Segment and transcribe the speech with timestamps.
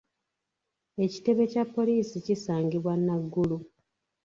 [1.05, 3.57] Ekitebe kya poliisi kisangibwa Naguru.